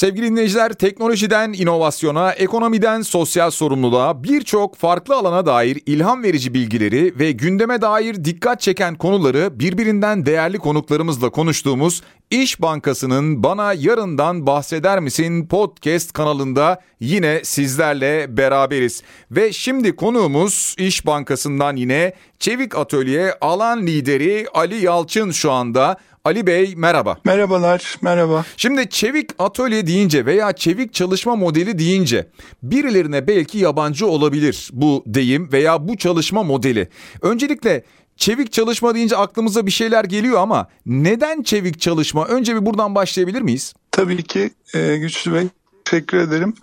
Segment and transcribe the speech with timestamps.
[0.00, 7.32] Sevgili dinleyiciler, teknolojiden inovasyona, ekonomiden sosyal sorumluluğa birçok farklı alana dair ilham verici bilgileri ve
[7.32, 15.46] gündeme dair dikkat çeken konuları birbirinden değerli konuklarımızla konuştuğumuz İş Bankası'nın Bana Yarından Bahseder Misin
[15.46, 19.02] podcast kanalında yine sizlerle beraberiz.
[19.30, 25.96] Ve şimdi konuğumuz İş Bankası'ndan yine Çevik Atölye alan lideri Ali Yalçın şu anda.
[26.24, 27.18] Ali Bey merhaba.
[27.24, 28.44] Merhabalar, merhaba.
[28.56, 32.26] Şimdi çevik atölye deyince veya çevik çalışma modeli deyince
[32.62, 36.88] birilerine belki yabancı olabilir bu deyim veya bu çalışma modeli.
[37.22, 37.84] Öncelikle
[38.16, 42.26] çevik çalışma deyince aklımıza bir şeyler geliyor ama neden çevik çalışma?
[42.26, 43.74] Önce bir buradan başlayabilir miyiz?
[43.90, 45.46] Tabii ki e, Güçlü Bey.
[45.84, 46.54] Teşekkür ederim.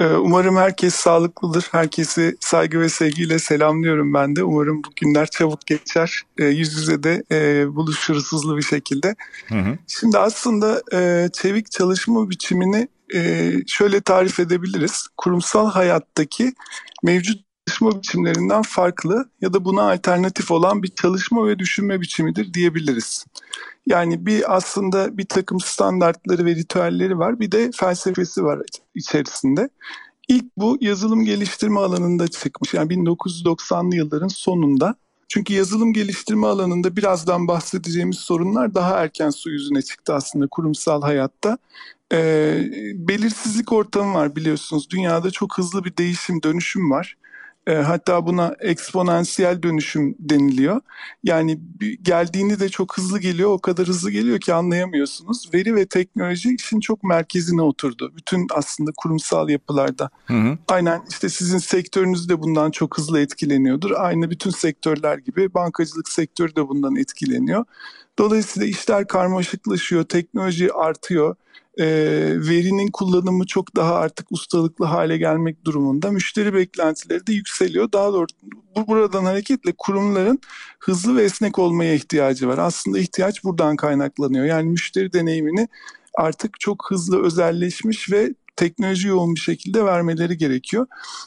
[0.00, 1.68] Ee, umarım herkes sağlıklıdır.
[1.72, 4.44] Herkesi saygı ve sevgiyle selamlıyorum ben de.
[4.44, 6.22] Umarım bu günler çabuk geçer.
[6.38, 9.16] Ee, yüz yüze de e, buluşuruz hızlı bir şekilde.
[9.48, 9.78] Hı hı.
[9.86, 15.08] Şimdi aslında e, çevik çalışma biçimini e, şöyle tarif edebiliriz.
[15.16, 16.52] Kurumsal hayattaki
[17.02, 23.24] mevcut çalışma biçimlerinden farklı ya da buna alternatif olan bir çalışma ve düşünme biçimidir diyebiliriz.
[23.86, 28.60] Yani bir aslında bir takım standartları ve ritüelleri var bir de felsefesi var
[28.94, 29.68] içerisinde.
[30.28, 32.74] İlk bu yazılım geliştirme alanında çıkmış.
[32.74, 34.94] Yani 1990'lı yılların sonunda.
[35.28, 41.58] Çünkü yazılım geliştirme alanında birazdan bahsedeceğimiz sorunlar daha erken su yüzüne çıktı aslında kurumsal hayatta.
[42.12, 42.60] Ee,
[42.94, 44.90] belirsizlik ortamı var biliyorsunuz.
[44.90, 47.16] Dünyada çok hızlı bir değişim, dönüşüm var.
[47.66, 50.80] E, hatta buna eksponansiyel dönüşüm deniliyor.
[51.24, 51.60] Yani
[52.02, 55.50] geldiğini de çok hızlı geliyor, o kadar hızlı geliyor ki anlayamıyorsunuz.
[55.54, 58.12] Veri ve teknoloji işin çok merkezine oturdu.
[58.16, 60.10] Bütün aslında kurumsal yapılarda.
[60.26, 60.58] Hı hı.
[60.68, 63.90] Aynen işte sizin sektörünüz de bundan çok hızlı etkileniyordur.
[63.90, 67.64] Aynı bütün sektörler gibi bankacılık sektörü de bundan etkileniyor.
[68.18, 71.36] Dolayısıyla işler karmaşıklaşıyor, teknoloji artıyor
[71.78, 71.86] e,
[72.48, 76.10] verinin kullanımı çok daha artık ustalıklı hale gelmek durumunda.
[76.10, 77.92] Müşteri beklentileri de yükseliyor.
[77.92, 78.36] Daha doğrusu
[78.76, 80.38] bu buradan hareketle kurumların
[80.78, 82.58] hızlı ve esnek olmaya ihtiyacı var.
[82.58, 84.44] Aslında ihtiyaç buradan kaynaklanıyor.
[84.44, 85.68] Yani müşteri deneyimini
[86.14, 90.86] artık çok hızlı özelleşmiş ve teknoloji yoğun bir şekilde vermeleri gerekiyor.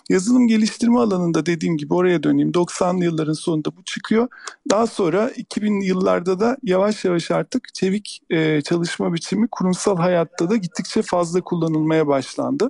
[0.09, 2.51] Yazılım geliştirme alanında dediğim gibi oraya döneyim.
[2.51, 4.27] 90'lı yılların sonunda bu çıkıyor.
[4.69, 10.55] Daha sonra 2000'li yıllarda da yavaş yavaş artık çevik e, çalışma biçimi kurumsal hayatta da
[10.55, 12.69] gittikçe fazla kullanılmaya başlandı.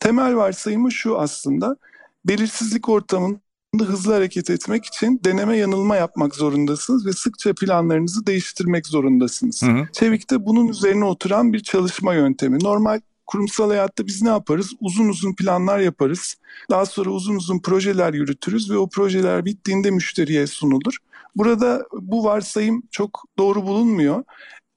[0.00, 1.76] Temel varsayımı şu aslında.
[2.24, 3.40] Belirsizlik ortamında
[3.74, 9.62] hızlı hareket etmek için deneme yanılma yapmak zorundasınız ve sıkça planlarınızı değiştirmek zorundasınız.
[9.62, 9.88] Hı hı.
[9.92, 12.58] Çevik'te bunun üzerine oturan bir çalışma yöntemi.
[12.64, 14.72] Normal kurumsal hayatta biz ne yaparız?
[14.80, 16.36] Uzun uzun planlar yaparız.
[16.70, 20.96] Daha sonra uzun uzun projeler yürütürüz ve o projeler bittiğinde müşteriye sunulur.
[21.36, 24.24] Burada bu varsayım çok doğru bulunmuyor.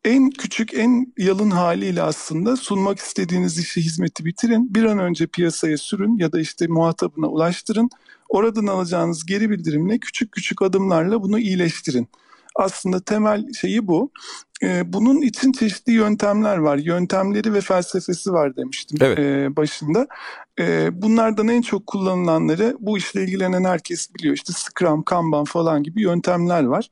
[0.06, 4.76] En küçük, en yalın haliyle aslında sunmak istediğiniz işi, hizmeti bitirin.
[4.76, 7.90] Bir an önce piyasaya sürün ya da işte muhatabına ulaştırın.
[8.30, 12.08] Oradan alacağınız geri bildirimle küçük küçük adımlarla bunu iyileştirin.
[12.56, 14.12] Aslında temel şeyi bu.
[14.64, 16.78] Ee, bunun için çeşitli yöntemler var.
[16.78, 19.20] Yöntemleri ve felsefesi var demiştim evet.
[19.20, 20.08] E, başında.
[20.60, 24.36] Ee, bunlardan en çok kullanılanları bu işle ilgilenen herkes biliyor.
[24.36, 26.90] İşte Scrum, Kanban falan gibi yöntemler var.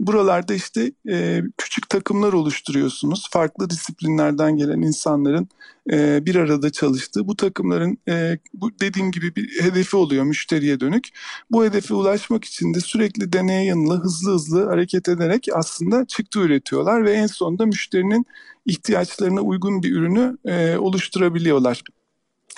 [0.00, 3.28] Buralarda işte e, küçük takımlar oluşturuyorsunuz.
[3.30, 5.48] Farklı disiplinlerden gelen insanların
[5.92, 11.08] e, bir arada çalıştığı bu takımların e, bu dediğim gibi bir hedefi oluyor müşteriye dönük.
[11.50, 17.04] Bu hedefe ulaşmak için de sürekli deneye yanıla hızlı hızlı hareket ederek aslında çıktı üretiyorlar
[17.08, 18.26] ve en sonunda müşterinin
[18.66, 20.36] ihtiyaçlarına uygun bir ürünü
[20.78, 21.82] oluşturabiliyorlar.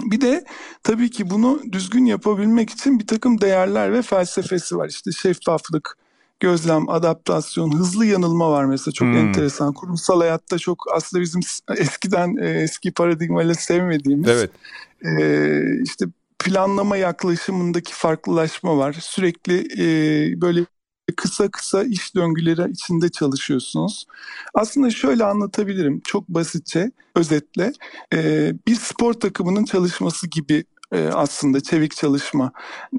[0.00, 0.44] Bir de
[0.82, 4.88] tabii ki bunu düzgün yapabilmek için bir takım değerler ve felsefesi var.
[4.88, 5.98] İşte şeffaflık,
[6.40, 9.16] gözlem, adaptasyon, hızlı yanılma var mesela çok hmm.
[9.16, 9.72] enteresan.
[9.72, 11.40] Kurumsal hayatta çok aslında bizim
[11.76, 14.50] eskiden e, eski paradigmayla sevmediğimiz evet.
[15.04, 16.06] e, işte
[16.38, 18.96] planlama yaklaşımındaki farklılaşma var.
[19.00, 19.86] Sürekli e,
[20.40, 20.64] böyle
[21.12, 24.06] kısa kısa iş döngüleri içinde çalışıyorsunuz.
[24.54, 27.72] Aslında şöyle anlatabilirim çok basitçe, özetle.
[28.14, 32.52] E, bir spor takımının çalışması gibi e, aslında çevik çalışma.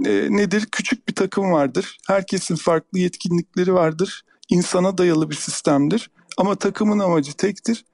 [0.05, 0.67] E, nedir?
[0.71, 1.97] Küçük bir takım vardır.
[2.07, 4.23] Herkesin farklı yetkinlikleri vardır.
[4.49, 6.11] İnsana dayalı bir sistemdir.
[6.37, 7.85] Ama takımın amacı tektir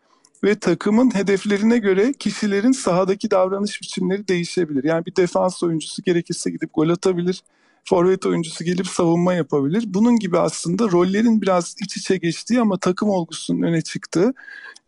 [0.43, 4.83] ve takımın hedeflerine göre kişilerin sahadaki davranış biçimleri değişebilir.
[4.83, 7.43] Yani bir defans oyuncusu gerekirse gidip gol atabilir
[7.89, 9.83] forvet oyuncusu gelip savunma yapabilir.
[9.87, 14.33] Bunun gibi aslında rollerin biraz iç içe geçtiği ama takım olgusunun öne çıktığı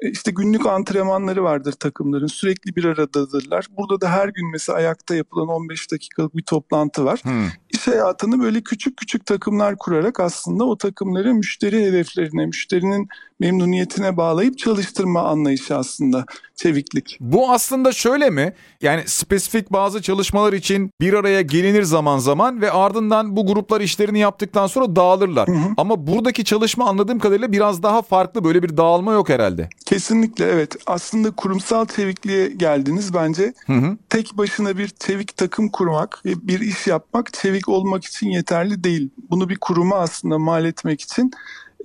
[0.02, 2.28] işte günlük antrenmanları vardır takımların.
[2.28, 3.68] Sürekli bir aradadırlar.
[3.78, 7.20] Burada da her gün mesela ayakta yapılan 15 dakikalık bir toplantı var.
[7.24, 7.48] Hmm.
[7.70, 13.08] İş hayatını böyle küçük küçük takımlar kurarak aslında o takımları müşteri hedeflerine, müşterinin
[13.40, 16.26] memnuniyetine bağlayıp çalıştırma anlayışı aslında
[16.56, 17.18] çeviklik.
[17.20, 18.54] Bu aslında şöyle mi?
[18.82, 24.20] Yani spesifik bazı çalışmalar için bir araya gelinir zaman zaman ve ardından bu gruplar işlerini
[24.20, 25.48] yaptıktan sonra dağılırlar.
[25.48, 25.70] Hı hı.
[25.78, 28.44] Ama buradaki çalışma anladığım kadarıyla biraz daha farklı.
[28.44, 29.70] Böyle bir dağılma yok herhalde.
[29.90, 30.76] Kesinlikle evet.
[30.88, 33.54] Aslında kurumsal çevikliğe geldiniz bence.
[33.66, 33.98] Hı hı.
[34.10, 39.10] Tek başına bir çevik takım kurmak, bir iş yapmak çevik olmak için yeterli değil.
[39.30, 41.32] Bunu bir kuruma aslında mal etmek için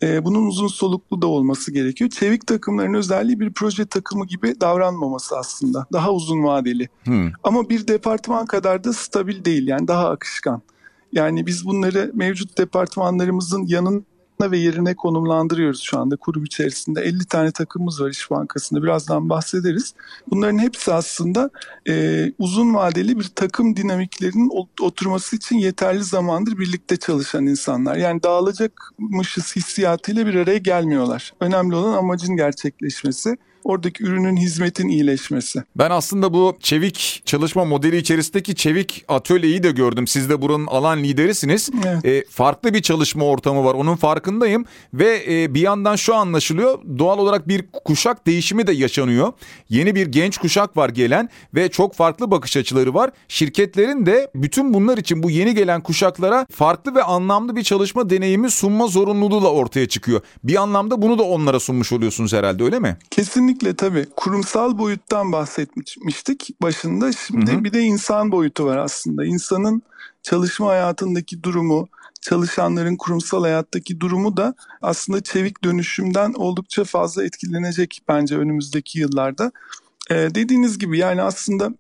[0.03, 2.11] e, bunun uzun soluklu da olması gerekiyor.
[2.11, 5.87] Çevik takımların özelliği bir proje takımı gibi davranmaması aslında.
[5.93, 6.89] Daha uzun vadeli.
[7.05, 7.31] Hmm.
[7.43, 10.63] Ama bir departman kadar da stabil değil yani daha akışkan.
[11.13, 14.07] Yani biz bunları mevcut departmanlarımızın yanın
[14.51, 17.01] ve yerine konumlandırıyoruz şu anda kurum içerisinde.
[17.01, 19.95] 50 tane takımımız var İş Bankası'nda birazdan bahsederiz.
[20.31, 21.51] Bunların hepsi aslında
[21.89, 24.51] e, uzun vadeli bir takım dinamiklerinin
[24.81, 27.97] oturması için yeterli zamandır birlikte çalışan insanlar.
[27.97, 31.33] Yani dağılacakmışız hissiyatıyla bir araya gelmiyorlar.
[31.41, 35.63] Önemli olan amacın gerçekleşmesi oradaki ürünün hizmetin iyileşmesi.
[35.77, 40.07] Ben aslında bu çevik çalışma modeli içerisindeki çevik atölyeyi de gördüm.
[40.07, 41.71] Siz de buranın alan liderisiniz.
[41.87, 42.05] Evet.
[42.05, 43.75] E, farklı bir çalışma ortamı var.
[43.75, 44.65] Onun farkındayım
[44.95, 46.79] ve e, bir yandan şu anlaşılıyor.
[46.99, 49.33] Doğal olarak bir kuşak değişimi de yaşanıyor.
[49.69, 53.11] Yeni bir genç kuşak var gelen ve çok farklı bakış açıları var.
[53.29, 58.51] Şirketlerin de bütün bunlar için bu yeni gelen kuşaklara farklı ve anlamlı bir çalışma deneyimi
[58.51, 60.21] sunma zorunluluğu da ortaya çıkıyor.
[60.45, 62.97] Bir anlamda bunu da onlara sunmuş oluyorsunuz herhalde öyle mi?
[63.11, 64.07] Kesinlikle Kesinlikle tabii.
[64.17, 67.13] Kurumsal boyuttan bahsetmiştik başında.
[67.13, 67.65] Şimdi hı hı.
[67.65, 69.25] bir de insan boyutu var aslında.
[69.25, 69.83] İnsanın
[70.23, 71.89] çalışma hayatındaki durumu,
[72.21, 79.53] çalışanların kurumsal hayattaki durumu da aslında çevik dönüşümden oldukça fazla etkilenecek bence önümüzdeki yıllarda.
[80.11, 81.71] Ee, dediğiniz gibi yani aslında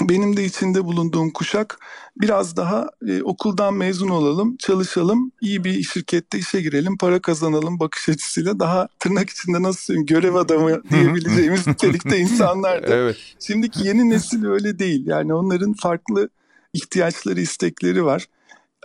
[0.00, 1.78] benim de içinde bulunduğum kuşak
[2.20, 8.08] biraz daha e, okuldan mezun olalım, çalışalım, iyi bir şirkette işe girelim, para kazanalım bakış
[8.08, 12.92] açısıyla daha tırnak içinde nasıl söyleyeyim görev adamı diyebileceğimiz nitelikte insanlardı.
[12.92, 13.16] evet.
[13.40, 15.06] Şimdiki yeni nesil öyle değil.
[15.06, 16.28] Yani onların farklı
[16.72, 18.26] ihtiyaçları, istekleri var.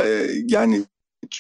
[0.04, 0.84] Ee, yani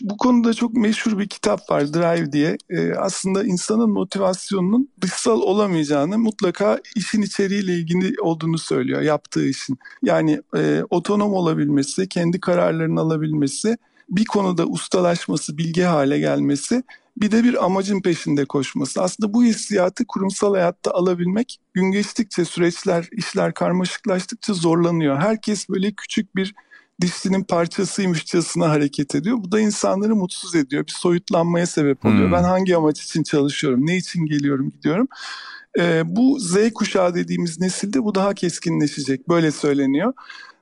[0.02, 2.58] bu konuda çok meşhur bir kitap var Drive diye.
[2.70, 9.78] Ee, aslında insanın motivasyonunun dışsal olamayacağını mutlaka işin içeriğiyle ilgili olduğunu söylüyor yaptığı işin.
[10.04, 13.78] Yani e, otonom olabilmesi, kendi kararlarını alabilmesi,
[14.10, 16.84] bir konuda ustalaşması, bilge hale gelmesi
[17.18, 19.02] bir de bir amacın peşinde koşması.
[19.02, 25.18] Aslında bu hissiyatı kurumsal hayatta alabilmek gün geçtikçe süreçler, işler karmaşıklaştıkça zorlanıyor.
[25.18, 26.54] Herkes böyle küçük bir
[27.02, 29.38] dişlinin parçasıymışçasına hareket ediyor.
[29.40, 30.88] Bu da insanları mutsuz ediyor.
[30.88, 32.26] Bir soyutlanmaya sebep oluyor.
[32.26, 32.32] Hmm.
[32.32, 35.08] Ben hangi amaç için çalışıyorum, ne için geliyorum, gidiyorum.
[35.80, 39.30] Ee, bu Z kuşağı dediğimiz nesilde bu daha keskinleşecek.
[39.30, 40.14] Böyle söyleniyor.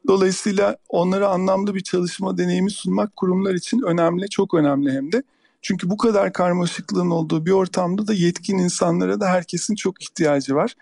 [0.08, 5.24] Dolayısıyla onlara anlamlı bir çalışma deneyimi sunmak kurumlar için önemli, çok önemli hem de.
[5.62, 10.76] Çünkü bu kadar karmaşıklığın olduğu bir ortamda da yetkin insanlara da herkesin çok ihtiyacı var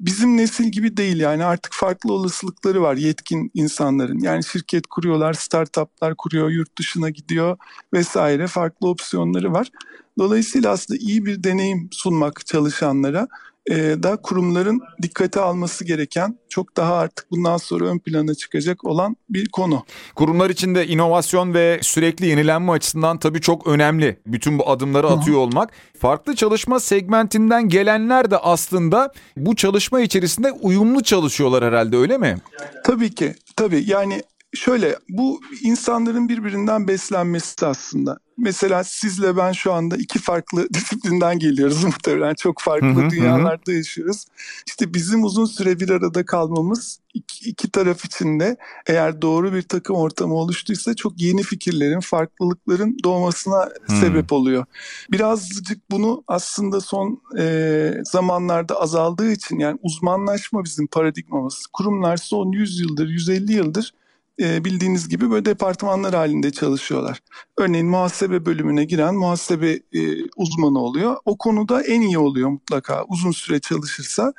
[0.00, 4.18] bizim nesil gibi değil yani artık farklı olasılıkları var yetkin insanların.
[4.18, 7.56] Yani şirket kuruyorlar, startuplar kuruyor, yurt dışına gidiyor
[7.92, 9.70] vesaire farklı opsiyonları var.
[10.18, 13.28] Dolayısıyla aslında iyi bir deneyim sunmak çalışanlara
[13.70, 19.48] da kurumların dikkate alması gereken çok daha artık bundan sonra ön plana çıkacak olan bir
[19.48, 19.84] konu.
[20.14, 24.18] Kurumlar içinde inovasyon ve sürekli yenilenme açısından tabii çok önemli.
[24.26, 25.70] Bütün bu adımları atıyor olmak.
[25.98, 32.36] Farklı çalışma segmentinden gelenler de aslında bu çalışma içerisinde uyumlu çalışıyorlar herhalde öyle mi?
[32.84, 33.34] Tabii ki.
[33.56, 34.22] Tabii yani
[34.54, 38.18] şöyle bu insanların birbirinden beslenmesi aslında.
[38.38, 42.34] Mesela sizle ben şu anda iki farklı disiplinden geliyoruz muhtemelen.
[42.34, 43.76] Çok farklı hı hı, dünyalarda hı.
[43.76, 44.24] yaşıyoruz.
[44.66, 48.56] İşte bizim uzun süre bir arada kalmamız iki, iki taraf için de
[48.86, 53.96] eğer doğru bir takım ortamı oluştuysa çok yeni fikirlerin, farklılıkların doğmasına hmm.
[53.96, 54.64] sebep oluyor.
[55.12, 61.66] Birazcık bunu aslında son e, zamanlarda azaldığı için yani uzmanlaşma bizim paradigmamız.
[61.72, 63.92] Kurumlar son 100 yıldır, 150 yıldır
[64.40, 67.20] e, bildiğiniz gibi böyle departmanlar halinde çalışıyorlar.
[67.58, 71.16] Örneğin muhasebe bölümüne giren muhasebe e, uzmanı oluyor.
[71.24, 74.32] O konuda en iyi oluyor mutlaka uzun süre çalışırsa.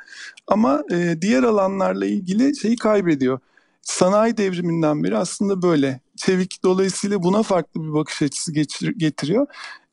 [0.46, 3.38] Ama e, diğer alanlarla ilgili şeyi kaybediyor.
[3.82, 6.00] Sanayi devriminden beri aslında böyle.
[6.16, 8.52] Çevik dolayısıyla buna farklı bir bakış açısı
[8.96, 9.46] getiriyor.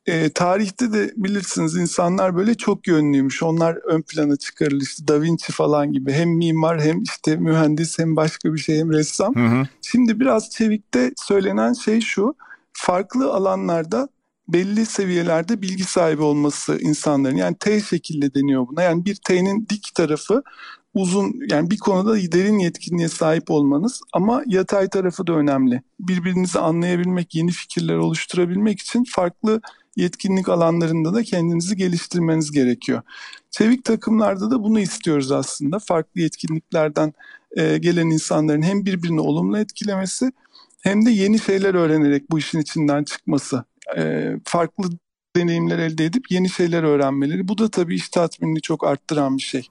[0.06, 3.42] E, tarihte de bilirsiniz insanlar böyle çok yönlüymüş.
[3.42, 6.12] Onlar ön plana çıkarılır işte Da Vinci falan gibi.
[6.12, 9.34] Hem mimar hem işte mühendis hem başka bir şey hem ressam.
[9.34, 9.68] Hı hı.
[9.82, 12.34] Şimdi biraz Çevik'te söylenen şey şu.
[12.72, 14.08] Farklı alanlarda
[14.48, 17.36] belli seviyelerde bilgi sahibi olması insanların.
[17.36, 18.82] Yani T şekilde deniyor buna.
[18.82, 20.42] Yani bir T'nin dik tarafı
[20.94, 25.82] uzun yani bir konuda derin yetkinliğe sahip olmanız ama yatay tarafı da önemli.
[26.00, 29.60] Birbirinizi anlayabilmek, yeni fikirler oluşturabilmek için farklı
[29.96, 33.02] yetkinlik alanlarında da kendinizi geliştirmeniz gerekiyor.
[33.50, 35.78] Çevik takımlarda da bunu istiyoruz aslında.
[35.78, 37.12] Farklı yetkinliklerden
[37.56, 40.32] e, gelen insanların hem birbirini olumlu etkilemesi
[40.80, 43.64] hem de yeni şeyler öğrenerek bu işin içinden çıkması.
[43.96, 44.90] E, farklı
[45.36, 47.48] deneyimler elde edip yeni şeyler öğrenmeleri.
[47.48, 49.68] Bu da tabii iş tatminini çok arttıran bir şey.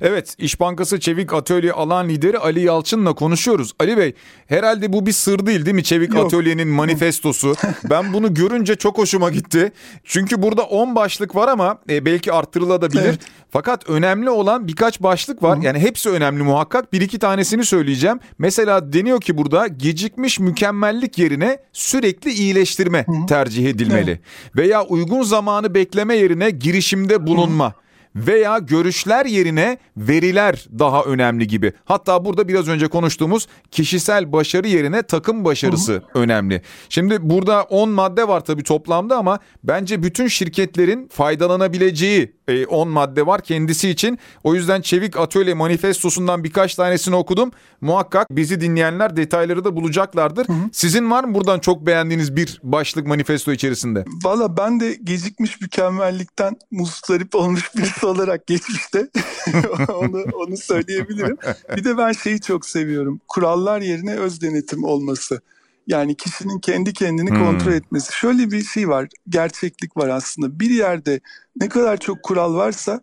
[0.00, 3.72] Evet, İş Bankası Çevik Atölye alan lideri Ali Yalçın'la konuşuyoruz.
[3.78, 4.14] Ali Bey,
[4.46, 6.26] herhalde bu bir sır değil değil mi Çevik Yok.
[6.26, 7.54] Atölye'nin manifestosu?
[7.90, 9.72] ben bunu görünce çok hoşuma gitti.
[10.04, 13.02] Çünkü burada 10 başlık var ama e, belki arttırılabilir.
[13.02, 13.20] Evet.
[13.50, 15.58] Fakat önemli olan birkaç başlık var.
[15.58, 15.64] Hı.
[15.64, 16.92] Yani hepsi önemli muhakkak.
[16.92, 18.20] Bir iki tanesini söyleyeceğim.
[18.38, 23.26] Mesela deniyor ki burada gecikmiş mükemmellik yerine sürekli iyileştirme Hı.
[23.28, 24.10] tercih edilmeli.
[24.10, 24.20] Evet.
[24.56, 27.70] Veya uygun zamanı bekleme yerine girişimde bulunma.
[27.70, 27.83] Hı
[28.16, 31.72] veya görüşler yerine veriler daha önemli gibi.
[31.84, 36.18] Hatta burada biraz önce konuştuğumuz kişisel başarı yerine takım başarısı hı hı.
[36.18, 36.62] önemli.
[36.88, 43.26] Şimdi burada 10 madde var tabii toplamda ama bence bütün şirketlerin faydalanabileceği 10 e, madde
[43.26, 44.18] var kendisi için.
[44.44, 47.50] O yüzden Çevik Atölye manifestosundan birkaç tanesini okudum.
[47.80, 50.48] Muhakkak bizi dinleyenler detayları da bulacaklardır.
[50.48, 50.68] Hı hı.
[50.72, 54.04] Sizin var mı buradan çok beğendiğiniz bir başlık manifesto içerisinde?
[54.24, 59.08] Valla ben de gecikmiş mükemmellikten mustarip olmuş birisi olarak geçmişte
[59.88, 61.36] onu, onu söyleyebilirim.
[61.76, 63.20] Bir de ben şeyi çok seviyorum.
[63.28, 65.40] Kurallar yerine öz denetim olması.
[65.86, 67.44] Yani kişinin kendi kendini hmm.
[67.44, 68.12] kontrol etmesi.
[68.12, 70.60] Şöyle bir şey var, gerçeklik var aslında.
[70.60, 71.20] Bir yerde
[71.56, 73.00] ne kadar çok kural varsa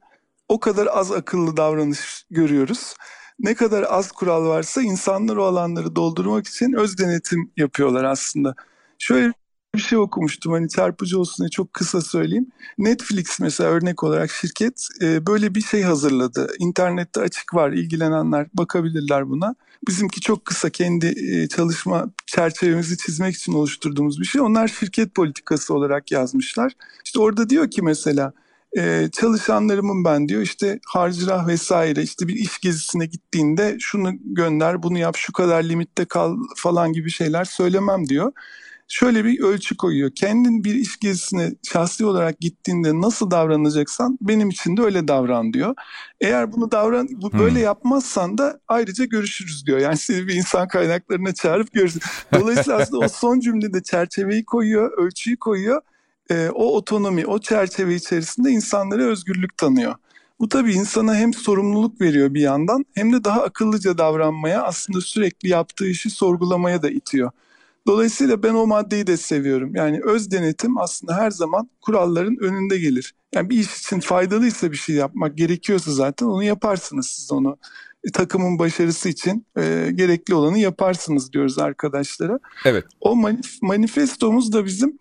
[0.47, 2.95] o kadar az akıllı davranış görüyoruz.
[3.39, 8.55] Ne kadar az kural varsa insanlar o alanları doldurmak için öz denetim yapıyorlar aslında.
[8.99, 9.33] Şöyle
[9.75, 12.47] bir şey okumuştum hani çarpıcı olsun diye çok kısa söyleyeyim.
[12.77, 16.47] Netflix mesela örnek olarak şirket e, böyle bir şey hazırladı.
[16.59, 19.55] İnternette açık var ilgilenenler bakabilirler buna.
[19.87, 24.41] Bizimki çok kısa kendi e, çalışma çerçevemizi çizmek için oluşturduğumuz bir şey.
[24.41, 26.73] Onlar şirket politikası olarak yazmışlar.
[27.05, 28.33] İşte orada diyor ki mesela
[28.77, 34.97] e, çalışanlarımın ben diyor işte harcırah vesaire işte bir iş gezisine gittiğinde şunu gönder bunu
[34.97, 38.31] yap şu kadar limitte kal falan gibi şeyler söylemem diyor
[38.91, 40.11] şöyle bir ölçü koyuyor.
[40.15, 45.75] Kendin bir iş gezisine şahsi olarak gittiğinde nasıl davranacaksan benim için de öyle davran diyor.
[46.21, 47.39] Eğer bunu davran bu hmm.
[47.39, 49.79] böyle yapmazsan da ayrıca görüşürüz diyor.
[49.79, 52.01] Yani seni bir insan kaynaklarına çağırıp görürsün.
[52.33, 55.81] Dolayısıyla aslında o son cümlede çerçeveyi koyuyor, ölçüyü koyuyor.
[56.31, 59.95] E, o otonomi, o çerçeve içerisinde insanlara özgürlük tanıyor.
[60.39, 65.49] Bu tabii insana hem sorumluluk veriyor bir yandan hem de daha akıllıca davranmaya aslında sürekli
[65.49, 67.31] yaptığı işi sorgulamaya da itiyor.
[67.87, 69.75] Dolayısıyla ben o maddeyi de seviyorum.
[69.75, 73.13] Yani öz denetim aslında her zaman kuralların önünde gelir.
[73.35, 77.57] Yani bir iş için faydalıysa bir şey yapmak gerekiyorsa zaten onu yaparsınız siz onu.
[78.03, 82.39] E, takımın başarısı için e, gerekli olanı yaparsınız diyoruz arkadaşlara.
[82.65, 82.85] Evet.
[82.99, 84.99] O manif- manifestomuz da bizim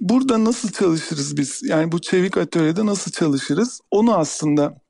[0.00, 1.62] burada nasıl çalışırız biz?
[1.62, 3.80] Yani bu çevik atölyede nasıl çalışırız?
[3.90, 4.80] Onu aslında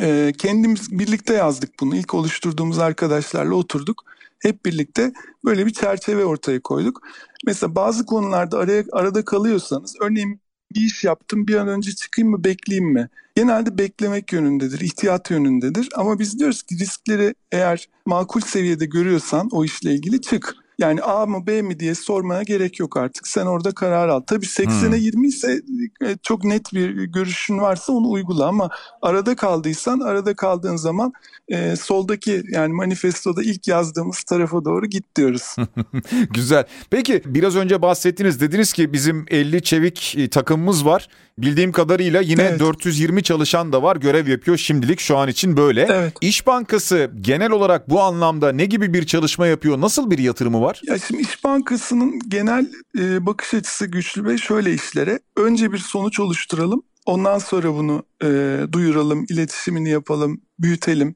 [0.00, 1.96] e, kendimiz birlikte yazdık bunu.
[1.96, 4.04] İlk oluşturduğumuz arkadaşlarla oturduk
[4.40, 5.12] hep birlikte
[5.44, 7.02] böyle bir çerçeve ortaya koyduk.
[7.46, 10.40] Mesela bazı konularda araya, arada kalıyorsanız örneğin
[10.74, 13.08] bir iş yaptım bir an önce çıkayım mı bekleyeyim mi?
[13.34, 15.88] Genelde beklemek yönündedir, ihtiyat yönündedir.
[15.94, 20.54] Ama biz diyoruz ki riskleri eğer makul seviyede görüyorsan o işle ilgili çık.
[20.80, 23.28] Yani A mı B mi diye sormaya gerek yok artık.
[23.28, 24.20] Sen orada karar al.
[24.20, 24.94] Tabii 80'e hmm.
[24.94, 25.62] 20 ise
[26.04, 28.70] e, çok net bir görüşün varsa onu uygula ama
[29.02, 31.12] arada kaldıysan arada kaldığın zaman
[31.48, 35.56] e, soldaki yani manifestoda ilk yazdığımız tarafa doğru git diyoruz.
[36.30, 36.64] Güzel.
[36.90, 41.08] Peki biraz önce bahsettiniz dediniz ki bizim 50 çevik e, takımımız var.
[41.42, 42.60] Bildiğim kadarıyla yine evet.
[42.60, 45.86] 420 çalışan da var görev yapıyor şimdilik şu an için böyle.
[45.90, 46.14] Evet.
[46.20, 49.80] İş Bankası genel olarak bu anlamda ne gibi bir çalışma yapıyor?
[49.80, 50.80] Nasıl bir yatırımı var?
[50.84, 52.66] Ya şimdi İş Bankası'nın genel
[52.98, 55.20] e, bakış açısı güçlü ve şöyle işlere.
[55.36, 56.82] Önce bir sonuç oluşturalım.
[57.06, 61.14] Ondan sonra bunu e, duyuralım, iletişimini yapalım, büyütelim.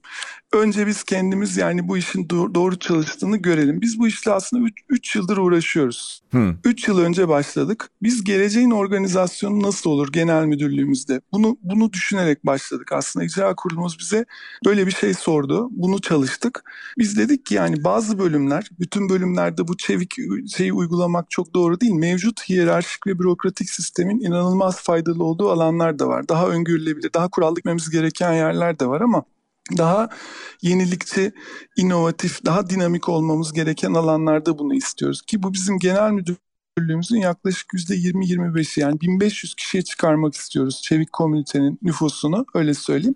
[0.53, 3.81] Önce biz kendimiz yani bu işin doğru çalıştığını görelim.
[3.81, 6.23] Biz bu işle aslında 3 yıldır uğraşıyoruz.
[6.65, 7.91] 3 yıl önce başladık.
[8.03, 11.21] Biz geleceğin organizasyonu nasıl olur genel müdürlüğümüzde?
[11.33, 12.93] Bunu bunu düşünerek başladık.
[12.93, 14.25] Aslında icra kurulumuz bize
[14.65, 15.69] böyle bir şey sordu.
[15.71, 16.65] Bunu çalıştık.
[16.99, 20.17] Biz dedik ki yani bazı bölümler, bütün bölümlerde bu çevik
[20.57, 21.93] şeyi uygulamak çok doğru değil.
[21.93, 26.29] Mevcut hiyerarşik ve bürokratik sistemin inanılmaz faydalı olduğu alanlar da var.
[26.29, 29.25] Daha öngörülebilir, daha kural gitmemiz gereken yerler de var ama
[29.79, 30.09] daha
[30.63, 31.33] yenilikçi,
[31.77, 35.23] inovatif, daha dinamik olmamız gereken alanlarda bunu istiyoruz.
[35.23, 36.37] Ki bu bizim genel müdür
[36.79, 43.15] müdürlüğümüzün yaklaşık %20-25'i yani 1500 kişiye çıkarmak istiyoruz Çevik komünitenin nüfusunu öyle söyleyeyim.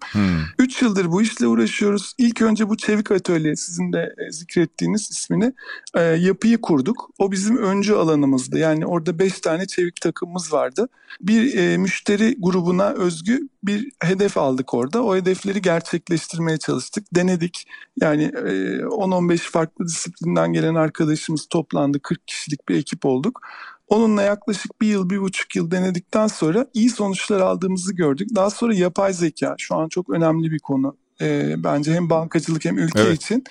[0.59, 0.89] 3 hmm.
[0.89, 2.15] yıldır bu işle uğraşıyoruz.
[2.19, 5.53] İlk önce bu Çevik Atölye sizin de e, zikrettiğiniz ismini
[5.95, 7.11] e, yapıyı kurduk.
[7.19, 8.59] O bizim öncü alanımızdı.
[8.59, 10.89] Yani orada 5 tane Çevik takımımız vardı.
[11.21, 15.05] Bir e, müşteri grubuna özgü bir hedef aldık orada.
[15.05, 17.05] O hedefleri gerçekleştirmeye çalıştık.
[17.15, 17.69] Denedik.
[18.01, 18.49] Yani e,
[18.83, 22.01] 10-15 farklı disiplinden gelen arkadaşımız toplandı.
[22.03, 23.48] 40 kişilik bir ekip olduk.
[23.89, 28.29] Onunla yaklaşık bir yıl, bir buçuk yıl denedikten sonra iyi sonuçlar aldığımızı gördük.
[28.35, 30.97] Daha sonra yapay zeka şu an çok önemli bir konu.
[31.21, 33.23] E, bence hem bankacılık hem ülke evet.
[33.23, 33.45] için.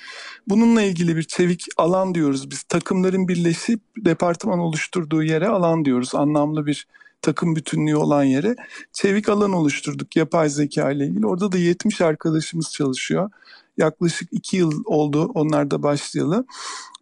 [0.48, 2.64] Bununla ilgili bir çevik alan diyoruz biz.
[2.64, 6.16] Takımların birleşip departman oluşturduğu yere alan diyoruz.
[6.16, 6.88] Anlamlı bir
[7.22, 8.56] takım bütünlüğü olan yere
[8.94, 11.28] çevik alan oluşturduk yapay zeka ile ilgili.
[11.28, 13.30] Orada da 70 arkadaşımız çalışıyor.
[13.78, 16.46] Yaklaşık 2 yıl oldu onlar da başlayalı.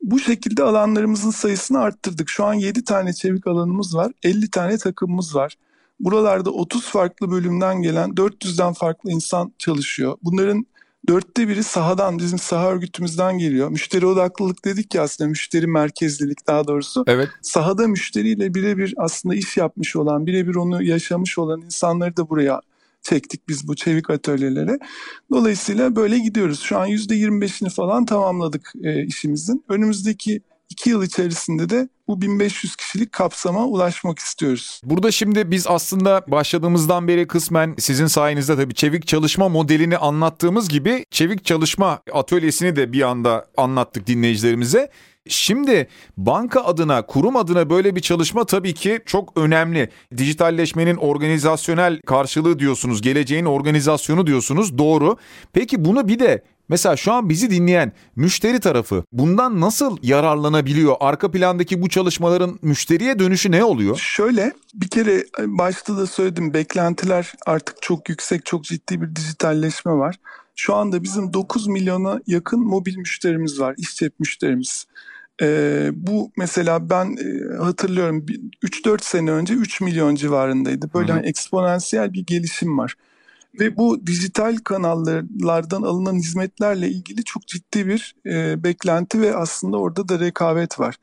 [0.03, 2.29] Bu şekilde alanlarımızın sayısını arttırdık.
[2.29, 5.58] Şu an 7 tane çevik alanımız var, 50 tane takımımız var.
[6.00, 10.17] Buralarda 30 farklı bölümden gelen 400'den farklı insan çalışıyor.
[10.24, 10.65] Bunların
[11.08, 13.70] dörtte biri sahadan, bizim saha örgütümüzden geliyor.
[13.70, 17.03] Müşteri odaklılık dedik ya aslında müşteri merkezlilik daha doğrusu.
[17.08, 17.29] Evet.
[17.41, 22.62] Sahada müşteriyle birebir aslında iş yapmış olan, birebir onu yaşamış olan insanları da buraya
[23.05, 24.79] çektik biz bu çevik atölyelere.
[25.31, 26.59] Dolayısıyla böyle gidiyoruz.
[26.59, 29.65] Şu an %25'ini falan tamamladık e, işimizin.
[29.69, 34.81] Önümüzdeki iki yıl içerisinde de bu 1500 kişilik kapsama ulaşmak istiyoruz.
[34.84, 41.05] Burada şimdi biz aslında başladığımızdan beri kısmen sizin sayenizde tabii çevik çalışma modelini anlattığımız gibi
[41.12, 44.91] çevik çalışma atölyesini de bir anda anlattık dinleyicilerimize.
[45.27, 49.89] Şimdi banka adına, kurum adına böyle bir çalışma tabii ki çok önemli.
[50.17, 54.77] Dijitalleşmenin organizasyonel karşılığı diyorsunuz, geleceğin organizasyonu diyorsunuz.
[54.77, 55.17] Doğru.
[55.53, 60.95] Peki bunu bir de Mesela şu an bizi dinleyen müşteri tarafı bundan nasıl yararlanabiliyor?
[61.00, 63.98] Arka plandaki bu çalışmaların müşteriye dönüşü ne oluyor?
[63.98, 69.91] Şöyle bir kere e, başta da söyledim beklentiler artık çok yüksek, çok ciddi bir dijitalleşme
[69.91, 70.15] var.
[70.55, 74.88] Şu anda bizim 9 milyona yakın mobil müşterimiz var, iş cep müşterimiz.
[75.41, 78.25] Ee, bu mesela ben e, hatırlıyorum
[78.63, 80.89] 3-4 sene önce 3 milyon civarındaydı.
[80.93, 82.95] Böyle hani eksponansiyel bir gelişim var.
[83.59, 90.09] Ve bu dijital kanallardan alınan hizmetlerle ilgili çok ciddi bir e, beklenti ve aslında orada
[90.09, 90.95] da rekabet var.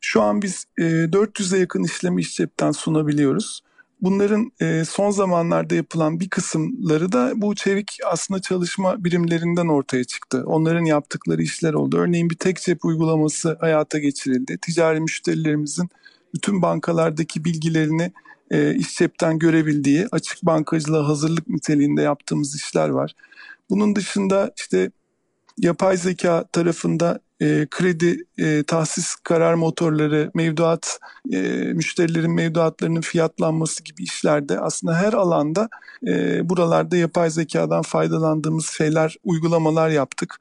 [0.00, 3.62] Şu an biz e, 400'e yakın işlemi iş cepten sunabiliyoruz.
[4.00, 10.42] Bunların e, son zamanlarda yapılan bir kısımları da bu çevik aslında çalışma birimlerinden ortaya çıktı.
[10.46, 11.98] Onların yaptıkları işler oldu.
[11.98, 14.58] Örneğin bir tek cep uygulaması hayata geçirildi.
[14.58, 15.88] Ticari müşterilerimizin
[16.34, 18.12] bütün bankalardaki bilgilerini
[18.50, 23.14] e, iş cepten görebildiği açık bankacılığa hazırlık niteliğinde yaptığımız işler var.
[23.70, 24.90] Bunun dışında işte
[25.58, 30.98] yapay zeka tarafında e, kredi e, tahsis karar motorları, mevduat,
[31.32, 31.38] e,
[31.74, 35.68] müşterilerin mevduatlarının fiyatlanması gibi işlerde aslında her alanda
[36.06, 40.36] e, buralarda yapay zekadan faydalandığımız şeyler, uygulamalar yaptık.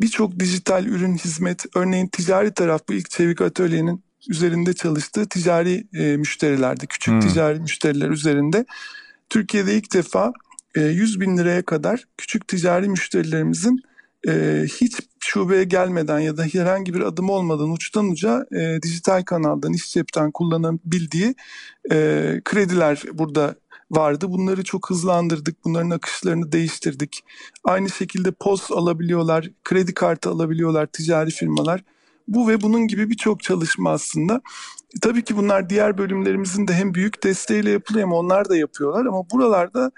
[0.00, 6.16] Birçok dijital ürün, hizmet, örneğin ticari taraf bu ilk Çevik Atölye'nin üzerinde çalıştığı ticari e,
[6.16, 7.20] müşterilerde, küçük hmm.
[7.20, 8.64] ticari müşteriler üzerinde
[9.30, 10.32] Türkiye'de ilk defa
[10.74, 13.82] e, 100 bin liraya kadar küçük ticari müşterilerimizin
[14.28, 19.72] e, hiç şubeye gelmeden ya da herhangi bir adım olmadan uçtan uca e, dijital kanaldan,
[19.72, 21.34] iş cepten kullanabildiği
[21.90, 21.96] e,
[22.44, 23.54] krediler burada
[23.90, 24.26] vardı.
[24.28, 25.64] Bunları çok hızlandırdık.
[25.64, 27.24] Bunların akışlarını değiştirdik.
[27.64, 31.84] Aynı şekilde post alabiliyorlar, kredi kartı alabiliyorlar ticari firmalar.
[32.28, 34.40] Bu ve bunun gibi birçok çalışma aslında.
[35.02, 39.06] Tabii ki bunlar diğer bölümlerimizin de hem büyük desteğiyle yapılıyor ama onlar da yapıyorlar.
[39.06, 39.90] Ama buralarda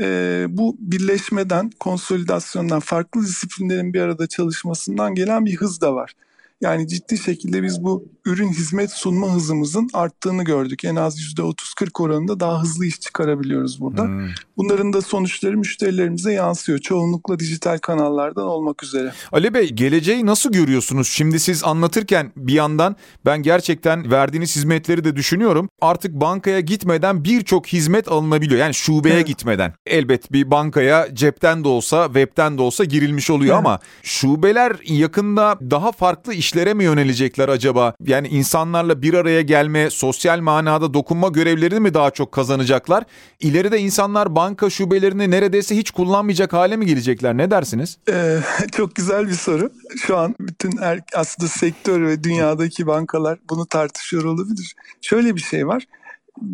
[0.00, 6.14] e, bu birleşmeden, konsolidasyondan, farklı disiplinlerin bir arada çalışmasından gelen bir hız da var.
[6.60, 10.84] Yani ciddi şekilde biz bu ürün hizmet sunma hızımızın arttığını gördük.
[10.84, 14.02] En az %30-40 oranında daha hızlı iş çıkarabiliyoruz burada.
[14.02, 14.28] Hmm.
[14.56, 16.78] Bunların da sonuçları müşterilerimize yansıyor.
[16.78, 19.12] Çoğunlukla dijital kanallardan olmak üzere.
[19.32, 21.08] Ali Bey geleceği nasıl görüyorsunuz?
[21.08, 25.68] Şimdi siz anlatırken bir yandan ben gerçekten verdiğiniz hizmetleri de düşünüyorum.
[25.80, 28.60] Artık bankaya gitmeden birçok hizmet alınabiliyor.
[28.60, 29.26] Yani şubeye evet.
[29.26, 29.74] gitmeden.
[29.86, 33.66] Elbet bir bankaya cepten de olsa webten de olsa girilmiş oluyor evet.
[33.66, 37.94] ama şubeler yakında daha farklı iş işlere mi yönelecekler acaba?
[38.00, 43.04] Yani insanlarla bir araya gelme, sosyal manada dokunma görevlerini mi daha çok kazanacaklar?
[43.40, 47.36] İleride insanlar banka şubelerini neredeyse hiç kullanmayacak hale mi gelecekler?
[47.36, 47.98] Ne dersiniz?
[48.08, 48.38] Ee,
[48.72, 49.70] çok güzel bir soru.
[50.06, 54.74] Şu an bütün er, aslında sektör ve dünyadaki bankalar bunu tartışıyor olabilir.
[55.00, 55.82] Şöyle bir şey var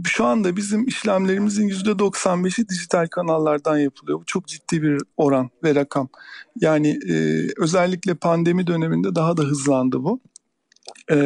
[0.06, 4.20] şu anda bizim işlemlerimizin %95'i dijital kanallardan yapılıyor.
[4.20, 6.08] Bu çok ciddi bir oran ve rakam.
[6.60, 10.20] Yani e, özellikle pandemi döneminde daha da hızlandı bu.
[11.10, 11.18] E,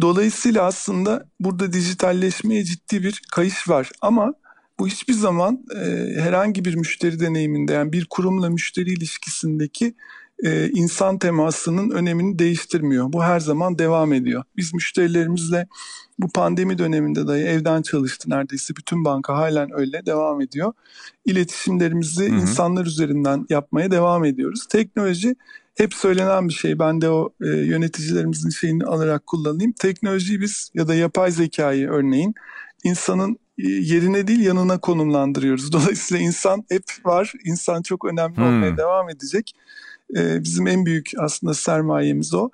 [0.00, 4.34] dolayısıyla aslında burada dijitalleşmeye ciddi bir kayış var ama
[4.78, 5.80] bu hiçbir zaman e,
[6.20, 9.94] herhangi bir müşteri deneyiminde yani bir kurumla müşteri ilişkisindeki
[10.44, 13.12] e, insan temasının önemini değiştirmiyor.
[13.12, 14.42] Bu her zaman devam ediyor.
[14.56, 15.66] Biz müşterilerimizle
[16.18, 20.72] bu pandemi döneminde dahi evden çalıştı neredeyse bütün banka halen öyle devam ediyor.
[21.24, 22.40] İletişimlerimizi hı hı.
[22.40, 24.66] insanlar üzerinden yapmaya devam ediyoruz.
[24.66, 25.34] Teknoloji
[25.74, 26.78] hep söylenen bir şey.
[26.78, 29.72] Ben de o e, yöneticilerimizin şeyini alarak kullanayım.
[29.72, 32.34] Teknolojiyi biz ya da yapay zekayı örneğin
[32.84, 35.72] insanın e, yerine değil yanına konumlandırıyoruz.
[35.72, 37.32] Dolayısıyla insan hep var.
[37.44, 38.44] İnsan çok önemli hmm.
[38.44, 39.52] olmaya devam edecek.
[40.16, 42.50] E, bizim en büyük aslında sermayemiz o.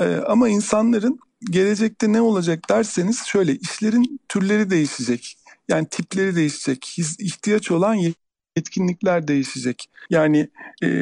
[0.00, 1.18] E, ama insanların
[1.50, 5.36] gelecekte ne olacak derseniz şöyle işlerin türleri değişecek.
[5.68, 6.96] Yani tipleri değişecek.
[7.18, 7.94] ihtiyaç olan
[8.56, 9.90] yetkinlikler değişecek.
[10.10, 10.48] Yani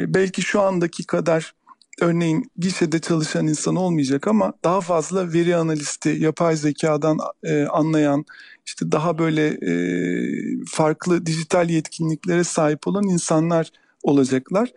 [0.07, 1.53] belki şu andaki kadar
[2.01, 8.25] örneğin gişede çalışan insan olmayacak ama daha fazla veri analisti, yapay zekadan e, anlayan,
[8.65, 9.73] işte daha böyle e,
[10.71, 13.71] farklı dijital yetkinliklere sahip olan insanlar
[14.03, 14.71] olacaklar.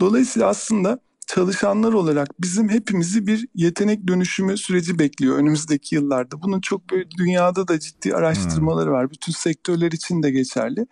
[0.00, 6.42] Dolayısıyla aslında çalışanlar olarak bizim hepimizi bir yetenek dönüşümü süreci bekliyor önümüzdeki yıllarda.
[6.42, 9.10] Bunun çok böyle dünyada da ciddi araştırmaları var.
[9.10, 10.86] Bütün sektörler için de geçerli.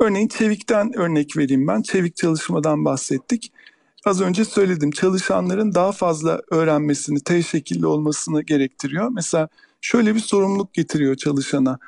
[0.00, 1.82] Örneğin Çevik'ten örnek vereyim ben.
[1.82, 3.52] Çevik çalışmadan bahsettik.
[4.04, 9.08] Az önce söyledim çalışanların daha fazla öğrenmesini, T şekilli olmasını gerektiriyor.
[9.08, 9.48] Mesela
[9.80, 11.78] şöyle bir sorumluluk getiriyor çalışana.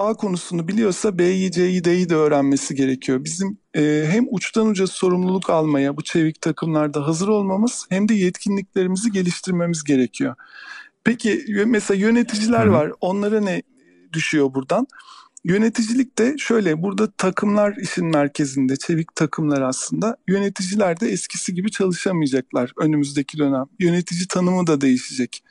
[0.00, 3.24] A konusunu biliyorsa B'yi, C'yi, D'yi de öğrenmesi gerekiyor.
[3.24, 9.12] Bizim e, hem uçtan uca sorumluluk almaya bu çevik takımlarda hazır olmamız hem de yetkinliklerimizi
[9.12, 10.34] geliştirmemiz gerekiyor.
[11.04, 12.92] Peki mesela yöneticiler var.
[13.00, 13.62] Onlara ne
[14.12, 14.86] düşüyor buradan?
[15.44, 22.72] Yöneticilik de şöyle burada takımlar işin merkezinde çevik takımlar aslında yöneticiler de eskisi gibi çalışamayacaklar
[22.78, 23.64] önümüzdeki dönem.
[23.78, 25.44] Yönetici tanımı da değişecek.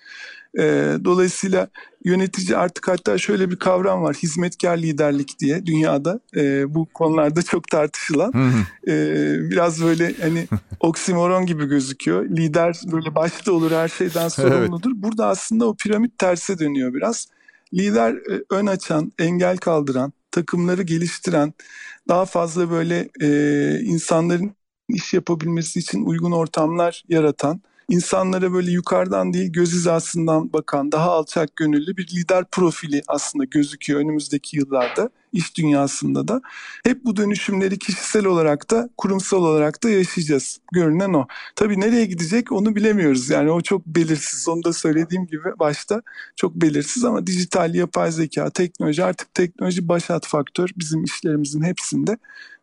[0.58, 1.68] Ee, dolayısıyla
[2.06, 7.68] yönetici artık hatta şöyle bir kavram var hizmetkar liderlik diye dünyada e, bu konularda çok
[7.68, 8.34] tartışılan.
[8.88, 8.94] E,
[9.50, 10.48] biraz böyle hani
[10.80, 12.26] oksimoron gibi gözüküyor.
[12.26, 14.92] Lider böyle başta olur her şeyden sorumludur.
[14.94, 15.04] Evet.
[15.04, 17.28] burada aslında o piramit terse dönüyor biraz.
[17.74, 21.54] Lider e, ön açan, engel kaldıran, takımları geliştiren,
[22.08, 24.52] daha fazla böyle e, insanların
[24.90, 31.56] iş yapabilmesi için uygun ortamlar yaratan insanlara böyle yukarıdan değil göz hizasından bakan daha alçak
[31.56, 36.42] gönüllü bir lider profili aslında gözüküyor önümüzdeki yıllarda iş dünyasında da.
[36.86, 40.60] Hep bu dönüşümleri kişisel olarak da kurumsal olarak da yaşayacağız.
[40.74, 41.28] Görünen o.
[41.56, 43.30] Tabii nereye gidecek onu bilemiyoruz.
[43.30, 44.48] Yani o çok belirsiz.
[44.48, 46.02] Onu da söylediğim gibi başta
[46.36, 52.18] çok belirsiz ama dijital, yapay zeka, teknoloji artık teknoloji başat faktör bizim işlerimizin hepsinde.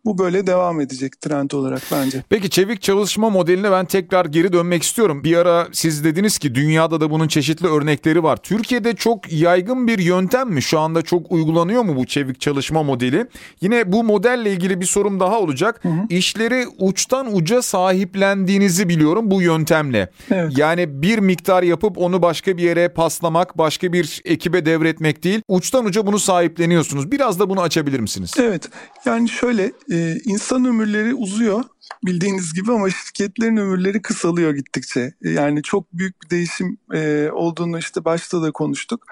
[0.06, 2.24] Bu böyle devam edecek trend olarak bence.
[2.28, 5.24] Peki çevik çalışma modeline ben tekrar geri dönmek istiyorum.
[5.24, 8.36] Bir ara siz dediniz ki dünyada da bunun çeşitli örnekleri var.
[8.36, 10.62] Türkiye'de çok yaygın bir yöntem mi?
[10.62, 13.26] Şu anda çok uygulanıyor mu bu çevik çalışma modeli?
[13.60, 15.80] Yine bu modelle ilgili bir sorum daha olacak.
[15.82, 16.06] Hı hı.
[16.08, 20.10] İşleri uçtan uca sahiplendiğinizi biliyorum bu yöntemle.
[20.30, 20.58] Evet.
[20.58, 25.40] Yani bir miktar yapıp onu başka bir yere paslamak, başka bir ekibe devretmek değil.
[25.48, 27.12] Uçtan uca bunu sahipleniyorsunuz.
[27.12, 28.32] Biraz da bunu açabilir misiniz?
[28.38, 28.68] Evet.
[29.04, 31.64] Yani şöyle e, insan ömürleri uzuyor
[32.06, 35.14] bildiğiniz gibi ama şirketlerin ömürleri kısalıyor gittikçe.
[35.22, 39.06] Yani çok büyük bir değişim e, olduğunu işte başta da konuştuk.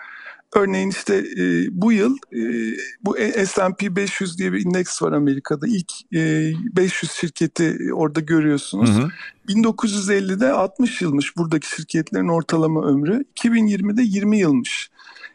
[0.55, 2.41] Örneğin işte e, bu yıl e,
[3.03, 5.67] bu S&P 500 diye bir indeks var Amerika'da.
[5.67, 8.91] İlk e, 500 şirketi orada görüyorsunuz.
[8.91, 9.09] Hı hı.
[9.49, 13.25] 1950'de 60 yılmış buradaki şirketlerin ortalama ömrü.
[13.37, 14.91] 2020'de 20 yılmış.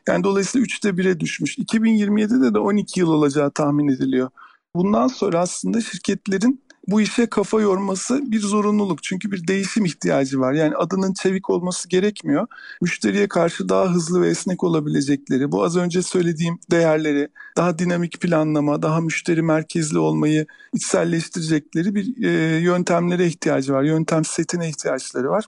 [0.07, 1.57] Yani dolayısıyla 3'te 1'e düşmüş.
[1.57, 4.29] 2027'de de 12 yıl olacağı tahmin ediliyor.
[4.75, 9.03] Bundan sonra aslında şirketlerin bu işe kafa yorması bir zorunluluk.
[9.03, 10.53] Çünkü bir değişim ihtiyacı var.
[10.53, 12.47] Yani adının çevik olması gerekmiyor.
[12.81, 18.81] Müşteriye karşı daha hızlı ve esnek olabilecekleri, bu az önce söylediğim değerleri, daha dinamik planlama,
[18.81, 23.83] daha müşteri merkezli olmayı içselleştirecekleri bir e, yöntemlere ihtiyacı var.
[23.83, 25.45] Yöntem setine ihtiyaçları var.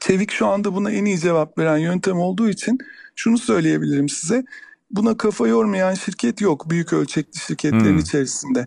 [0.00, 2.78] Çevik şu anda buna en iyi cevap veren yöntem olduğu için
[3.14, 4.44] şunu söyleyebilirim size
[4.90, 7.98] buna kafa yormayan şirket yok büyük ölçekli şirketlerin hmm.
[7.98, 8.66] içerisinde.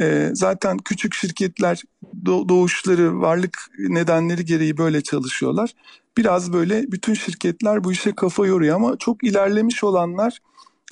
[0.00, 1.82] E, zaten küçük şirketler
[2.26, 5.70] doğuşları, varlık nedenleri gereği böyle çalışıyorlar.
[6.16, 10.38] Biraz böyle bütün şirketler bu işe kafa yoruyor ama çok ilerlemiş olanlar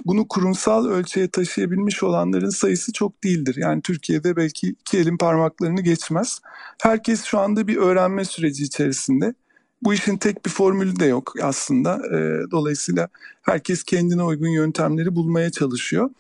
[0.05, 3.55] bunu kurumsal ölçüye taşıyabilmiş olanların sayısı çok değildir.
[3.59, 6.41] Yani Türkiye'de belki iki elin parmaklarını geçmez.
[6.83, 9.35] Herkes şu anda bir öğrenme süreci içerisinde.
[9.83, 11.95] Bu işin tek bir formülü de yok aslında.
[11.95, 13.09] E, dolayısıyla
[13.43, 16.11] herkes kendine uygun yöntemleri bulmaya çalışıyor.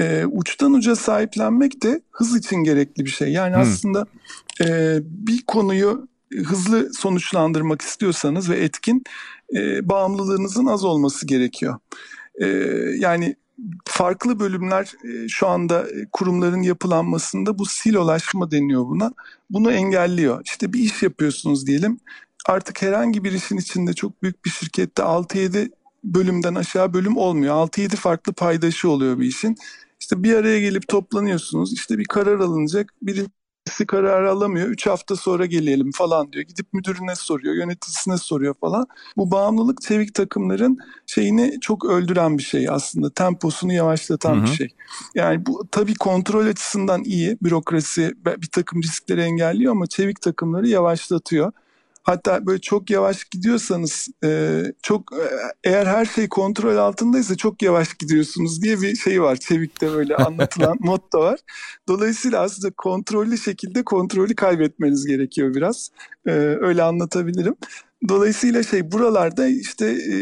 [0.00, 3.28] E, uçtan uca sahiplenmek de hız için gerekli bir şey.
[3.28, 3.62] Yani hmm.
[3.62, 4.06] aslında
[4.64, 9.04] e, bir konuyu hızlı sonuçlandırmak istiyorsanız ve etkin
[9.56, 11.78] e, bağımlılığınızın az olması gerekiyor.
[12.40, 12.46] E,
[12.98, 13.36] yani
[13.84, 19.12] farklı bölümler e, şu anda e, kurumların yapılanmasında bu silolaşma deniyor buna.
[19.50, 20.42] Bunu engelliyor.
[20.44, 22.00] İşte bir iş yapıyorsunuz diyelim.
[22.46, 25.70] Artık herhangi bir işin içinde çok büyük bir şirkette 6-7
[26.04, 27.54] bölümden aşağı bölüm olmuyor.
[27.54, 29.56] 6-7 farklı paydaşı oluyor bir işin.
[30.00, 31.72] İşte bir araya gelip toplanıyorsunuz.
[31.72, 32.94] İşte bir karar alınacak.
[33.02, 34.68] Birisi karar alamıyor.
[34.68, 36.44] Üç hafta sonra gelelim falan diyor.
[36.44, 38.86] Gidip müdürüne soruyor, yöneticisine soruyor falan.
[39.16, 43.10] Bu bağımlılık çevik takımların şeyini çok öldüren bir şey aslında.
[43.10, 44.42] Temposunu yavaşlatan hı hı.
[44.42, 44.68] bir şey.
[45.14, 47.38] Yani bu tabii kontrol açısından iyi.
[47.42, 51.52] Bürokrasi bir takım riskleri engelliyor ama çevik takımları yavaşlatıyor.
[52.02, 55.24] Hatta böyle çok yavaş gidiyorsanız e, çok e,
[55.64, 59.36] eğer her şey kontrol altındaysa çok yavaş gidiyorsunuz diye bir şey var.
[59.36, 61.40] Çevik'te böyle anlatılan motto var.
[61.88, 65.90] Dolayısıyla aslında kontrollü şekilde kontrolü kaybetmeniz gerekiyor biraz.
[66.26, 67.54] E, öyle anlatabilirim.
[68.08, 70.14] Dolayısıyla şey buralarda işte e,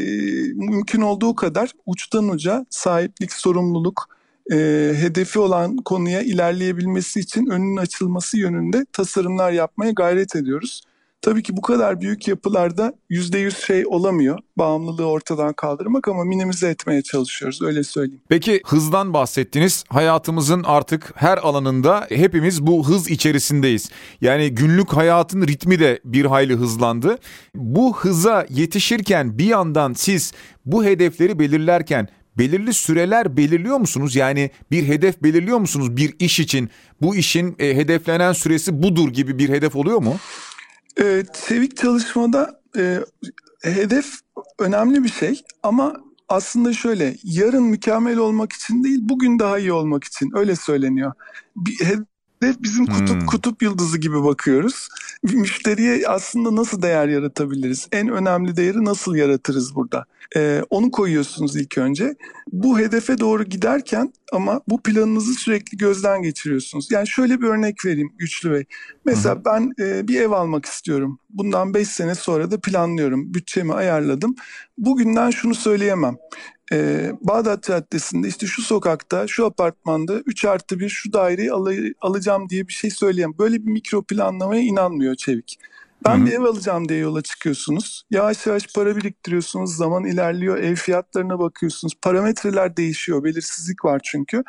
[0.52, 4.08] mümkün olduğu kadar uçtan uca sahiplik, sorumluluk,
[4.52, 4.56] e,
[4.96, 10.82] hedefi olan konuya ilerleyebilmesi için önünün açılması yönünde tasarımlar yapmaya gayret ediyoruz.
[11.22, 14.38] Tabii ki bu kadar büyük yapılarda yüzde yüz şey olamıyor.
[14.57, 18.22] Bağımlılığı ortadan kaldırmak ama minimize etmeye çalışıyoruz öyle söyleyeyim.
[18.28, 19.85] Peki hızdan bahsettiniz.
[19.88, 23.90] Hayatımızın artık her alanında hepimiz bu hız içerisindeyiz.
[24.20, 27.18] Yani günlük hayatın ritmi de bir hayli hızlandı.
[27.54, 30.33] Bu hıza yetişirken bir yandan siz
[30.66, 34.16] bu hedefleri belirlerken belirli süreler belirliyor musunuz?
[34.16, 36.70] Yani bir hedef belirliyor musunuz bir iş için?
[37.02, 40.16] Bu işin e, hedeflenen süresi budur gibi bir hedef oluyor mu?
[41.00, 43.00] E, Çevik çalışmada e,
[43.62, 44.06] hedef
[44.58, 45.96] önemli bir şey ama
[46.28, 51.12] aslında şöyle yarın mükemmel olmak için değil bugün daha iyi olmak için öyle söyleniyor.
[51.56, 51.78] Bir
[52.40, 53.27] hedef bizim kutup hmm.
[53.27, 54.88] kutup yıldızı gibi bakıyoruz.
[55.22, 57.88] Müşteriye aslında nasıl değer yaratabiliriz?
[57.92, 60.05] En önemli değeri nasıl yaratırız burada?
[60.37, 62.14] Ee, onu koyuyorsunuz ilk önce.
[62.53, 66.90] Bu hedefe doğru giderken ama bu planınızı sürekli gözden geçiriyorsunuz.
[66.90, 68.64] Yani şöyle bir örnek vereyim Güçlü Bey.
[69.05, 69.44] Mesela Hı-hı.
[69.44, 71.18] ben e, bir ev almak istiyorum.
[71.31, 73.35] Bundan 5 sene sonra da planlıyorum.
[73.35, 74.35] Bütçemi ayarladım.
[74.79, 76.16] Bugünden şunu söyleyemem.
[76.72, 82.48] Ee, Bağdat Caddesi'nde işte şu sokakta, şu apartmanda 3 artı 1 şu daireyi al- alacağım
[82.48, 83.38] diye bir şey söyleyemem.
[83.38, 85.59] Böyle bir mikro planlamaya inanmıyor Çevik.
[86.07, 86.26] Ben Hı-hı.
[86.26, 88.02] bir ev alacağım diye yola çıkıyorsunuz.
[88.11, 89.76] Yavaş yavaş para biriktiriyorsunuz.
[89.76, 90.59] Zaman ilerliyor.
[90.59, 91.94] Ev fiyatlarına bakıyorsunuz.
[92.02, 93.24] Parametreler değişiyor.
[93.24, 94.42] Belirsizlik var çünkü.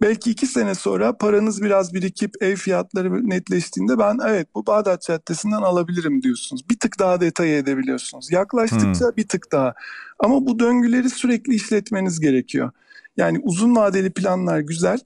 [0.00, 5.62] Belki iki sene sonra paranız biraz birikip ev fiyatları netleştiğinde ben evet bu Bağdat Caddesi'nden
[5.62, 6.68] alabilirim diyorsunuz.
[6.70, 8.32] Bir tık daha detay edebiliyorsunuz.
[8.32, 9.16] Yaklaştıkça hmm.
[9.16, 9.74] bir tık daha.
[10.18, 12.70] Ama bu döngüleri sürekli işletmeniz gerekiyor.
[13.16, 14.98] Yani uzun vadeli planlar güzel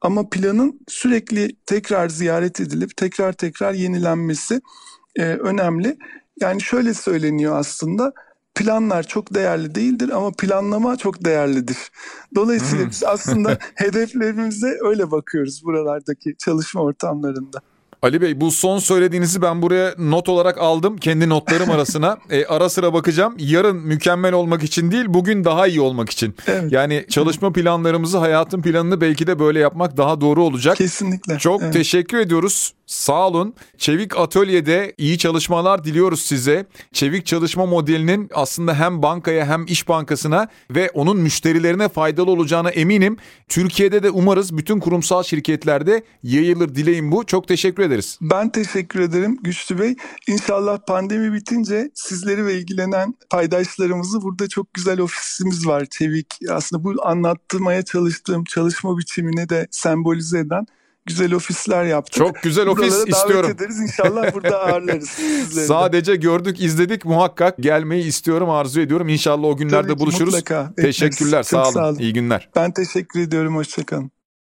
[0.00, 4.60] ama planın sürekli tekrar ziyaret edilip tekrar tekrar yenilenmesi
[5.16, 5.96] e, önemli.
[6.40, 8.12] Yani şöyle söyleniyor aslında
[8.58, 11.76] planlar çok değerli değildir ama planlama çok değerlidir.
[12.34, 12.90] Dolayısıyla hmm.
[12.90, 17.60] biz aslında hedeflerimize öyle bakıyoruz buralardaki çalışma ortamlarında.
[18.02, 22.18] Ali Bey bu son söylediğinizi ben buraya not olarak aldım kendi notlarım arasına.
[22.30, 23.34] e, ara sıra bakacağım.
[23.38, 26.34] Yarın mükemmel olmak için değil bugün daha iyi olmak için.
[26.46, 26.72] Evet.
[26.72, 30.76] Yani çalışma planlarımızı hayatın planını belki de böyle yapmak daha doğru olacak.
[30.76, 31.38] Kesinlikle.
[31.38, 31.72] Çok evet.
[31.72, 32.72] teşekkür ediyoruz.
[32.88, 33.54] Sağ olun.
[33.78, 36.66] Çevik Atölye'de iyi çalışmalar diliyoruz size.
[36.92, 43.16] Çevik çalışma modelinin aslında hem bankaya hem iş bankasına ve onun müşterilerine faydalı olacağına eminim.
[43.48, 47.26] Türkiye'de de umarız bütün kurumsal şirketlerde yayılır dileğim bu.
[47.26, 48.18] Çok teşekkür ederiz.
[48.22, 49.96] Ben teşekkür ederim Güçlü Bey.
[50.28, 56.26] İnşallah pandemi bitince sizleri ve ilgilenen paydaşlarımızı burada çok güzel ofisimiz var Çevik.
[56.50, 60.66] Aslında bu anlatmaya çalıştığım çalışma biçimini de sembolize eden
[61.08, 62.14] güzel ofisler yaptık.
[62.14, 63.44] Çok güzel ofis Buralara istiyorum.
[63.50, 65.08] davet ederiz inşallah burada ağırlarız.
[65.66, 69.08] Sadece gördük izledik muhakkak gelmeyi istiyorum arzu ediyorum.
[69.08, 70.34] İnşallah o günlerde Tabii buluşuruz.
[70.34, 70.72] Mutlaka.
[70.76, 71.72] Teşekkürler sağ olun.
[71.72, 71.98] sağ olun.
[71.98, 72.48] İyi günler.
[72.56, 74.10] Ben teşekkür ediyorum hoşçakalın.